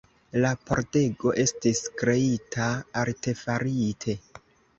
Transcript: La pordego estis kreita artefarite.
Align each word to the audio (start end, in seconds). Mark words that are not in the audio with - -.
La 0.43 0.51
pordego 0.69 1.33
estis 1.43 1.81
kreita 1.99 2.71
artefarite. 3.03 4.19